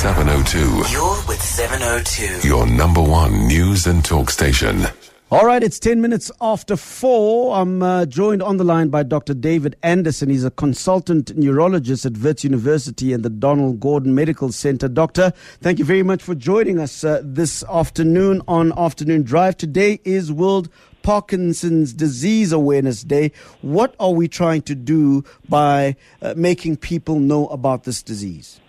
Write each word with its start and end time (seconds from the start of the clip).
702. 0.00 0.58
You're 0.90 1.22
with 1.28 1.42
702. 1.42 2.48
Your 2.48 2.66
number 2.66 3.02
one 3.02 3.46
news 3.46 3.86
and 3.86 4.02
talk 4.02 4.30
station. 4.30 4.86
All 5.30 5.44
right, 5.44 5.62
it's 5.62 5.78
10 5.78 6.00
minutes 6.00 6.32
after 6.40 6.74
four. 6.74 7.54
I'm 7.54 7.82
uh, 7.82 8.06
joined 8.06 8.42
on 8.42 8.56
the 8.56 8.64
line 8.64 8.88
by 8.88 9.02
Dr. 9.02 9.34
David 9.34 9.76
Anderson. 9.82 10.30
He's 10.30 10.42
a 10.42 10.50
consultant 10.50 11.36
neurologist 11.36 12.06
at 12.06 12.16
Wits 12.16 12.44
University 12.44 13.12
and 13.12 13.22
the 13.22 13.28
Donald 13.28 13.78
Gordon 13.78 14.14
Medical 14.14 14.52
Center. 14.52 14.88
Doctor, 14.88 15.34
thank 15.60 15.78
you 15.78 15.84
very 15.84 16.02
much 16.02 16.22
for 16.22 16.34
joining 16.34 16.78
us 16.78 17.04
uh, 17.04 17.20
this 17.22 17.62
afternoon 17.64 18.40
on 18.48 18.72
Afternoon 18.78 19.22
Drive. 19.22 19.58
Today 19.58 20.00
is 20.04 20.32
World 20.32 20.70
Parkinson's 21.02 21.92
Disease 21.92 22.52
Awareness 22.52 23.02
Day. 23.02 23.32
What 23.60 23.96
are 24.00 24.12
we 24.12 24.28
trying 24.28 24.62
to 24.62 24.74
do 24.74 25.24
by 25.46 25.96
uh, 26.22 26.32
making 26.38 26.78
people 26.78 27.20
know 27.20 27.48
about 27.48 27.84
this 27.84 28.02
disease? 28.02 28.60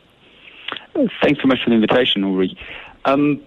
Thanks 1.22 1.42
so 1.42 1.48
much 1.48 1.60
for 1.64 1.70
the 1.70 1.76
invitation, 1.76 2.24
Ulrich. 2.24 2.52
Um, 3.06 3.42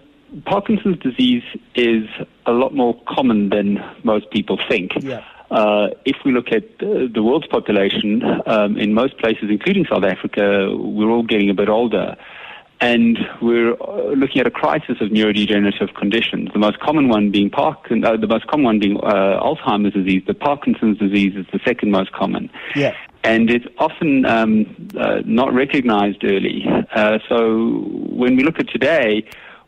Parkinson's 0.45 0.99
disease 0.99 1.43
is 1.75 2.07
a 2.45 2.51
lot 2.51 2.73
more 2.73 2.99
common 3.07 3.49
than 3.49 3.79
most 4.03 4.29
people 4.31 4.59
think. 4.69 4.91
Yeah. 4.99 5.23
Uh, 5.51 5.89
if 6.05 6.17
we 6.25 6.31
look 6.31 6.47
at 6.51 6.63
uh, 6.81 7.07
the 7.13 7.21
world's 7.21 7.47
population, 7.47 8.23
um, 8.47 8.77
in 8.77 8.93
most 8.93 9.17
places, 9.19 9.45
including 9.49 9.85
South 9.85 10.03
Africa, 10.03 10.75
we're 10.75 11.09
all 11.09 11.23
getting 11.23 11.49
a 11.49 11.53
bit 11.53 11.69
older. 11.69 12.15
And 12.81 13.17
we're 13.41 13.73
uh, 13.73 14.11
looking 14.15 14.41
at 14.41 14.47
a 14.47 14.51
crisis 14.51 14.97
of 14.99 15.09
neurodegenerative 15.09 15.95
conditions. 15.95 16.49
The 16.53 16.59
most 16.59 16.79
common 16.79 17.07
one 17.07 17.31
being 17.31 17.49
Parkin, 17.49 18.03
uh, 18.03 18.17
the 18.17 18.27
most 18.27 18.47
common 18.47 18.65
one 18.65 18.79
being 18.79 18.97
uh, 18.97 19.39
Alzheimer's 19.41 19.93
disease, 19.93 20.23
but 20.25 20.39
Parkinson's 20.39 20.97
disease 20.97 21.33
is 21.35 21.45
the 21.53 21.59
second 21.65 21.91
most 21.91 22.11
common 22.11 22.49
Yeah. 22.75 22.93
and 23.23 23.49
it's 23.49 23.65
often 23.79 24.25
um, 24.25 24.89
uh, 24.99 25.21
not 25.25 25.53
recognized 25.53 26.23
early. 26.23 26.65
Uh, 26.93 27.19
so 27.29 27.81
when 28.21 28.35
we 28.35 28.43
look 28.43 28.59
at 28.59 28.67
today, 28.69 29.25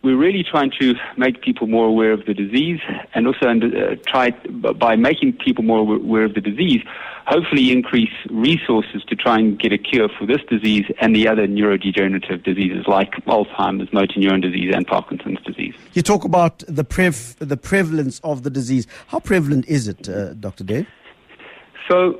we're 0.07 0.15
really 0.15 0.41
trying 0.41 0.71
to 0.79 0.95
make 1.17 1.41
people 1.41 1.67
more 1.67 1.85
aware 1.85 2.13
of 2.13 2.25
the 2.25 2.33
disease 2.33 2.79
and 3.13 3.27
also 3.27 3.45
uh, 3.49 3.95
try 4.07 4.31
by 4.85 4.95
making 4.95 5.33
people 5.33 5.65
more 5.65 5.79
aware 5.79 6.23
of 6.23 6.33
the 6.33 6.39
disease, 6.39 6.81
hopefully 7.25 7.73
increase 7.73 8.15
resources 8.29 9.03
to 9.09 9.15
try 9.17 9.37
and 9.37 9.59
get 9.59 9.73
a 9.73 9.77
cure 9.77 10.07
for 10.17 10.25
this 10.25 10.39
disease 10.49 10.85
and 11.01 11.13
the 11.13 11.27
other 11.27 11.45
neurodegenerative 11.45 12.41
diseases 12.45 12.85
like 12.87 13.11
Alzheimer's, 13.25 13.91
motor 13.91 14.17
neuron 14.17 14.41
disease, 14.41 14.73
and 14.73 14.87
Parkinson's 14.87 15.41
disease. 15.41 15.75
You 15.93 16.01
talk 16.01 16.23
about 16.23 16.59
the, 16.69 16.85
prev- 16.85 17.35
the 17.39 17.57
prevalence 17.57 18.21
of 18.23 18.43
the 18.43 18.49
disease. 18.49 18.87
How 19.07 19.19
prevalent 19.19 19.67
is 19.67 19.89
it, 19.89 20.07
uh, 20.07 20.35
Dr. 20.35 20.63
Dave? 20.63 20.87
So, 21.89 22.17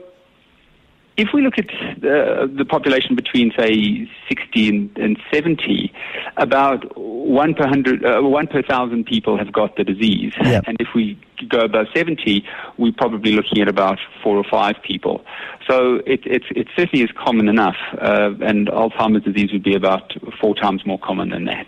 if 1.18 1.30
we 1.34 1.42
look 1.42 1.58
at 1.58 1.68
the, 2.00 2.52
the 2.56 2.64
population 2.64 3.16
between, 3.16 3.52
say, 3.58 4.08
60 4.30 4.70
and, 4.70 4.98
and 4.98 5.20
70, 5.34 5.92
about 6.38 6.96
one 6.96 7.56
per 7.56 7.68
hundred, 7.68 8.06
uh, 8.06 8.22
one 8.22 8.46
per 8.46 8.62
thousand 8.62 9.06
people 9.06 9.38
have 9.38 9.52
got 9.52 9.76
the 9.78 9.84
disease. 9.84 10.34
Yeah. 10.44 10.62
And 10.68 10.78
if 10.80 10.90
we 10.94 11.20
go 11.50 11.62
above 11.62 11.88
70, 11.96 12.46
we're 12.78 12.94
probably 12.96 13.32
looking 13.32 13.62
at 13.62 13.68
about 13.68 14.00
four 14.24 14.38
or 14.38 14.46
five 14.50 14.76
people. 14.84 15.26
So 15.68 15.96
it, 16.06 16.22
it, 16.26 16.44
it 16.56 16.68
certainly 16.76 17.04
is 17.04 17.12
common 17.18 17.50
enough. 17.50 17.78
Uh, 18.00 18.32
and 18.42 18.68
Alzheimer's 18.68 19.24
disease 19.24 19.52
would 19.52 19.64
be 19.64 19.76
about 19.76 20.14
four 20.40 20.54
times 20.54 20.86
more 20.86 21.00
common 21.00 21.30
than 21.30 21.46
that. 21.46 21.68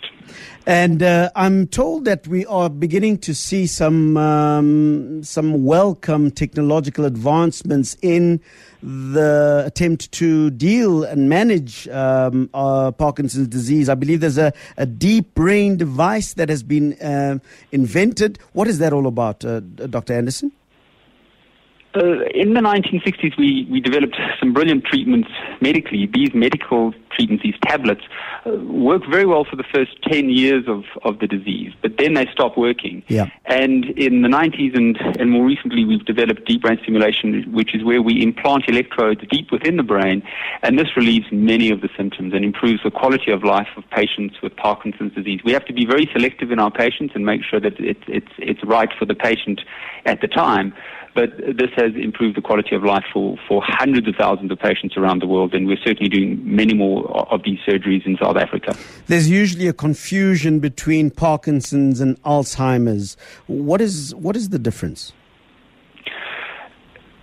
And 0.66 1.02
uh, 1.02 1.32
I'm 1.36 1.68
told 1.68 2.06
that 2.06 2.28
we 2.28 2.46
are 2.46 2.70
beginning 2.70 3.18
to 3.20 3.34
see 3.34 3.66
some 3.66 4.18
um, 4.18 5.24
some 5.24 5.66
welcome 5.66 6.32
technological 6.32 7.06
advancements 7.06 7.98
in 8.02 8.40
the 8.82 9.64
attempt 9.66 10.12
to 10.14 10.52
deal 10.52 11.04
and 11.04 11.28
manage 11.28 11.88
um, 11.90 12.50
uh, 12.54 12.92
Parkinson's 12.92 13.48
disease. 13.48 13.90
I 13.90 13.96
believe 13.96 14.22
there's 14.22 14.38
a, 14.38 14.54
a 14.78 14.86
deep 14.86 15.34
brain 15.34 15.78
device 15.78 16.34
that 16.36 16.50
has 16.50 16.64
been 16.64 16.94
uh, 17.02 17.40
invented. 17.72 18.40
What 18.54 18.68
is 18.68 18.80
that 18.80 18.94
all 18.94 19.08
about, 19.08 19.44
uh, 19.44 19.60
Dr. 19.62 20.14
Anderson? 20.14 20.52
Uh, 21.96 22.22
in 22.36 22.54
the 22.54 22.62
1960s, 22.62 23.36
we, 23.36 23.68
we 23.70 23.80
developed 23.80 24.16
some 24.40 24.54
brilliant 24.54 24.86
treatments 24.86 25.30
medically. 25.60 26.06
These 26.06 26.36
medical 26.36 26.94
treatments, 27.10 27.44
these 27.44 27.58
tablets, 27.64 28.02
uh, 28.46 28.52
work 28.52 29.02
very 29.10 29.26
well 29.26 29.44
for 29.44 29.56
the 29.56 29.64
first 29.74 30.00
10 30.04 30.30
years 30.30 30.66
of, 30.68 30.84
of 31.04 31.18
the 31.18 31.26
disease, 31.26 31.74
but 31.82 31.98
then 31.98 32.14
they 32.14 32.28
stop 32.32 32.58
working. 32.58 33.02
Yeah. 33.08 33.26
And 33.46 33.86
in 33.98 34.22
the 34.22 34.28
90s 34.28 34.78
and, 34.78 34.98
and 35.20 35.32
more 35.32 35.44
recently, 35.44 35.84
we've 35.84 36.06
developed 36.06 36.46
deep 36.46 36.62
brain 36.62 36.78
stimulation, 36.84 37.52
which 37.52 37.74
is 37.74 37.84
where 37.84 38.04
we 38.04 38.22
implant 38.22 38.70
electrodes 38.70 39.22
deep 39.32 39.52
within 39.52 39.78
the 39.78 39.84
brain, 39.84 40.22
and 40.62 40.78
this 40.78 40.96
relieves 40.96 41.26
many 41.32 41.72
of 41.72 41.82
the 41.82 41.90
symptoms 41.98 42.36
and 42.36 42.46
improves 42.46 42.84
the 42.84 42.92
quality 42.92 43.32
of 43.32 43.44
life 43.44 43.70
of 43.78 43.84
patients 43.90 44.36
with 44.44 44.56
Parkinson's 44.56 45.14
disease. 45.16 45.42
We 45.44 45.54
have 45.54 45.66
to 45.66 45.74
be 45.74 45.88
very 45.88 46.08
selective 46.14 46.52
in 46.52 46.60
our 46.60 46.72
patients 46.72 47.14
and 47.16 47.26
make 47.26 47.42
sure 47.44 47.60
that 47.60 47.80
it, 47.80 47.98
it's, 48.08 48.32
it's 48.38 48.64
right 48.64 48.90
for 48.98 49.06
the 49.06 49.16
patient 49.16 49.62
at 50.06 50.22
the 50.22 50.28
time. 50.28 50.74
But 51.16 51.38
this 51.38 51.72
has 51.76 51.94
improved 51.96 52.38
the 52.38 52.42
quality 52.42 52.76
of 52.76 52.84
life 52.84 53.04
for, 53.12 53.38
for 53.48 53.62
hundreds 53.66 54.08
of 54.08 54.16
thousands 54.16 54.52
of 54.52 54.60
patients 54.60 54.96
around 54.96 55.22
the 55.22 55.28
world, 55.28 55.54
and 55.54 55.68
we're 55.68 55.78
certainly 55.84 56.10
doing 56.10 56.42
many 56.44 56.74
more 56.74 57.10
of 57.32 57.44
these 57.44 57.60
surgeries 57.68 58.06
in 58.06 58.18
South 58.22 58.38
Africa. 58.38 58.76
There's 59.08 59.30
usually 59.30 59.68
a 59.68 59.74
confusion 59.74 60.60
between 60.60 61.12
Parkinson's 61.12 62.00
and 62.00 62.22
Alzheimer's. 62.24 63.18
What 63.48 63.82
is 63.82 64.14
what 64.16 64.36
is 64.36 64.50
the 64.50 64.60
difference? 64.60 65.14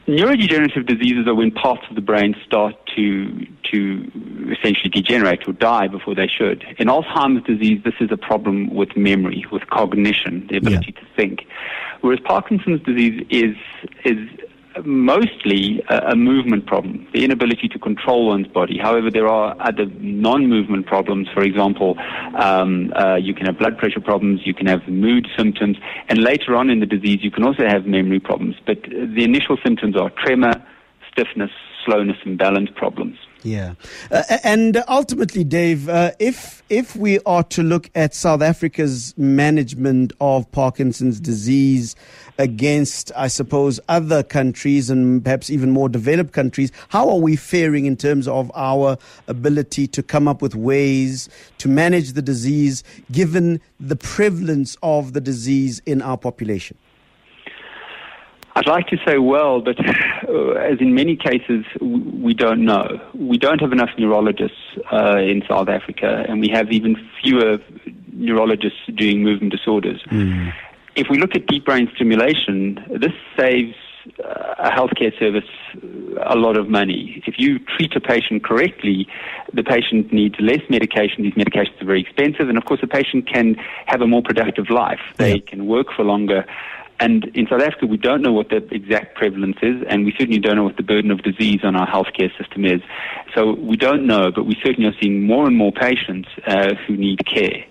Neurodegenerative 0.06 0.86
diseases 0.86 1.26
are 1.26 1.34
when 1.34 1.50
parts 1.50 1.82
of 1.90 1.96
the 1.96 2.00
brain 2.00 2.36
start 2.46 2.74
to 2.94 3.46
to 3.72 4.10
essentially 4.56 4.88
degenerate 4.88 5.48
or 5.48 5.52
die 5.52 5.88
before 5.88 6.14
they 6.14 6.28
should. 6.28 6.64
In 6.78 6.86
Alzheimer's 6.86 7.44
disease, 7.44 7.82
this 7.84 7.94
is 7.98 8.12
a 8.12 8.16
problem 8.16 8.72
with 8.72 8.96
memory, 8.96 9.44
with 9.50 9.66
cognition, 9.68 10.46
the 10.48 10.58
ability 10.58 10.92
to 10.92 11.00
think. 11.16 11.48
Whereas 12.02 12.20
Parkinson's 12.20 12.82
disease 12.82 13.26
is 13.30 13.56
is 14.04 14.28
mostly 14.84 15.82
a, 15.88 16.16
movement 16.16 16.66
problem, 16.66 17.06
the 17.12 17.24
inability 17.24 17.68
to 17.68 17.78
control 17.78 18.26
one's 18.28 18.46
body. 18.48 18.78
However, 18.78 19.10
there 19.10 19.28
are 19.28 19.56
other 19.60 19.86
non-movement 20.00 20.86
problems. 20.86 21.28
For 21.32 21.42
example, 21.42 21.96
um, 22.38 22.92
uh, 22.94 23.16
you 23.16 23.34
can 23.34 23.46
have 23.46 23.58
blood 23.58 23.78
pressure 23.78 24.00
problems, 24.00 24.40
you 24.44 24.54
can 24.54 24.66
have 24.66 24.86
mood 24.88 25.26
symptoms, 25.36 25.76
and 26.08 26.18
later 26.18 26.54
on 26.54 26.70
in 26.70 26.80
the 26.80 26.86
disease, 26.86 27.20
you 27.22 27.30
can 27.30 27.44
also 27.44 27.66
have 27.66 27.86
memory 27.86 28.20
problems. 28.20 28.56
But 28.66 28.82
the 28.82 29.24
initial 29.24 29.56
symptoms 29.64 29.96
are 29.96 30.10
tremor, 30.10 30.52
stiffness, 31.12 31.50
slowness, 31.84 32.16
and 32.24 32.36
balance 32.38 32.70
problems. 32.74 33.16
Yeah, 33.46 33.74
uh, 34.10 34.24
and 34.42 34.82
ultimately, 34.88 35.44
Dave, 35.44 35.88
uh, 35.88 36.10
if 36.18 36.64
if 36.68 36.96
we 36.96 37.20
are 37.20 37.44
to 37.44 37.62
look 37.62 37.88
at 37.94 38.12
South 38.12 38.42
Africa's 38.42 39.16
management 39.16 40.12
of 40.20 40.50
Parkinson's 40.50 41.20
disease 41.20 41.94
against, 42.38 43.12
I 43.14 43.28
suppose, 43.28 43.78
other 43.88 44.24
countries 44.24 44.90
and 44.90 45.22
perhaps 45.22 45.48
even 45.48 45.70
more 45.70 45.88
developed 45.88 46.32
countries, 46.32 46.72
how 46.88 47.08
are 47.08 47.18
we 47.20 47.36
faring 47.36 47.86
in 47.86 47.96
terms 47.96 48.26
of 48.26 48.50
our 48.56 48.98
ability 49.28 49.86
to 49.86 50.02
come 50.02 50.26
up 50.26 50.42
with 50.42 50.56
ways 50.56 51.28
to 51.58 51.68
manage 51.68 52.14
the 52.14 52.22
disease, 52.22 52.82
given 53.12 53.60
the 53.78 53.94
prevalence 53.94 54.76
of 54.82 55.12
the 55.12 55.20
disease 55.20 55.80
in 55.86 56.02
our 56.02 56.18
population? 56.18 56.76
I'd 58.56 58.66
like 58.66 58.86
to 58.86 58.96
say 59.06 59.18
well, 59.18 59.60
but 59.60 59.76
uh, 60.26 60.52
as 60.52 60.80
in 60.80 60.94
many 60.94 61.14
cases, 61.14 61.66
we 61.78 62.32
don't 62.32 62.64
know. 62.64 62.98
We 63.14 63.36
don't 63.36 63.60
have 63.60 63.70
enough 63.70 63.90
neurologists 63.98 64.56
uh, 64.90 65.18
in 65.18 65.42
South 65.46 65.68
Africa, 65.68 66.24
and 66.26 66.40
we 66.40 66.48
have 66.54 66.72
even 66.72 66.96
fewer 67.22 67.58
neurologists 68.14 68.78
doing 68.94 69.22
movement 69.22 69.52
disorders. 69.52 70.02
If 70.94 71.08
we 71.10 71.18
look 71.18 71.34
at 71.34 71.46
deep 71.46 71.66
brain 71.66 71.90
stimulation, 71.94 72.82
this 72.88 73.12
saves 73.38 73.74
uh, 74.24 74.54
a 74.58 74.70
healthcare 74.70 75.12
service 75.18 75.44
a 76.24 76.36
lot 76.36 76.56
of 76.56 76.66
money. 76.70 77.22
If 77.26 77.34
you 77.36 77.58
treat 77.58 77.94
a 77.94 78.00
patient 78.00 78.42
correctly, 78.42 79.06
the 79.52 79.64
patient 79.64 80.14
needs 80.14 80.36
less 80.40 80.62
medication. 80.70 81.24
These 81.24 81.34
medications 81.34 81.82
are 81.82 81.84
very 81.84 82.00
expensive, 82.00 82.48
and 82.48 82.56
of 82.56 82.64
course, 82.64 82.80
the 82.80 82.86
patient 82.86 83.28
can 83.30 83.56
have 83.84 84.00
a 84.00 84.06
more 84.06 84.22
productive 84.22 84.70
life. 84.70 85.00
They 85.18 85.34
Yeah. 85.34 85.40
can 85.46 85.66
work 85.66 85.88
for 85.94 86.04
longer. 86.04 86.46
And 86.98 87.26
in 87.34 87.46
South 87.46 87.62
Africa, 87.62 87.86
we 87.86 87.98
don't 87.98 88.22
know 88.22 88.32
what 88.32 88.48
the 88.48 88.56
exact 88.74 89.16
prevalence 89.16 89.58
is, 89.62 89.82
and 89.88 90.04
we 90.04 90.12
certainly 90.12 90.38
don't 90.38 90.56
know 90.56 90.64
what 90.64 90.76
the 90.76 90.82
burden 90.82 91.10
of 91.10 91.22
disease 91.22 91.60
on 91.62 91.76
our 91.76 91.86
healthcare 91.86 92.30
system 92.38 92.64
is. 92.64 92.80
So 93.34 93.54
we 93.54 93.76
don't 93.76 94.06
know, 94.06 94.30
but 94.34 94.44
we 94.44 94.56
certainly 94.64 94.88
are 94.88 94.94
seeing 95.00 95.26
more 95.26 95.46
and 95.46 95.56
more 95.56 95.72
patients 95.72 96.28
uh, 96.46 96.74
who 96.86 96.96
need 96.96 97.20
care. 97.26 97.64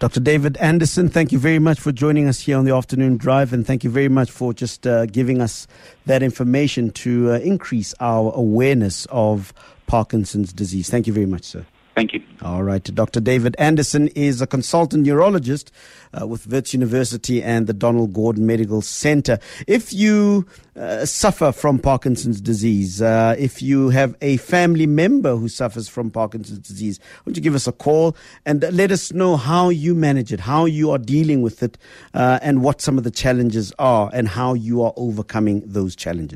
Dr. 0.00 0.20
David 0.20 0.56
Anderson, 0.56 1.08
thank 1.10 1.30
you 1.30 1.38
very 1.38 1.58
much 1.58 1.78
for 1.78 1.92
joining 1.92 2.26
us 2.26 2.40
here 2.40 2.56
on 2.56 2.64
the 2.64 2.74
afternoon 2.74 3.18
drive, 3.18 3.52
and 3.52 3.66
thank 3.66 3.84
you 3.84 3.90
very 3.90 4.08
much 4.08 4.30
for 4.30 4.54
just 4.54 4.86
uh, 4.86 5.06
giving 5.06 5.42
us 5.42 5.66
that 6.06 6.22
information 6.22 6.90
to 6.90 7.32
uh, 7.32 7.38
increase 7.40 7.94
our 8.00 8.32
awareness 8.34 9.06
of 9.10 9.52
Parkinson's 9.86 10.52
disease. 10.52 10.88
Thank 10.88 11.06
you 11.06 11.12
very 11.12 11.26
much, 11.26 11.44
sir. 11.44 11.66
Thank 12.00 12.14
you. 12.14 12.22
All 12.40 12.62
right. 12.62 12.82
Dr. 12.82 13.20
David 13.20 13.54
Anderson 13.58 14.08
is 14.14 14.40
a 14.40 14.46
consultant 14.46 15.04
neurologist 15.04 15.70
uh, 16.18 16.26
with 16.26 16.46
Wits 16.46 16.72
University 16.72 17.42
and 17.42 17.66
the 17.66 17.74
Donald 17.74 18.14
Gordon 18.14 18.46
Medical 18.46 18.80
Center. 18.80 19.38
If 19.66 19.92
you 19.92 20.46
uh, 20.76 21.04
suffer 21.04 21.52
from 21.52 21.78
Parkinson's 21.78 22.40
disease, 22.40 23.02
uh, 23.02 23.36
if 23.38 23.60
you 23.60 23.90
have 23.90 24.16
a 24.22 24.38
family 24.38 24.86
member 24.86 25.36
who 25.36 25.46
suffers 25.46 25.88
from 25.88 26.10
Parkinson's 26.10 26.66
disease, 26.66 26.98
why 27.00 27.20
don't 27.26 27.36
you 27.36 27.42
give 27.42 27.54
us 27.54 27.66
a 27.66 27.72
call 27.72 28.16
and 28.46 28.64
let 28.72 28.90
us 28.90 29.12
know 29.12 29.36
how 29.36 29.68
you 29.68 29.94
manage 29.94 30.32
it, 30.32 30.40
how 30.40 30.64
you 30.64 30.90
are 30.90 30.98
dealing 30.98 31.42
with 31.42 31.62
it, 31.62 31.76
uh, 32.14 32.38
and 32.40 32.62
what 32.62 32.80
some 32.80 32.96
of 32.96 33.04
the 33.04 33.10
challenges 33.10 33.74
are, 33.78 34.08
and 34.14 34.26
how 34.26 34.54
you 34.54 34.82
are 34.82 34.94
overcoming 34.96 35.62
those 35.66 35.94
challenges. 35.94 36.28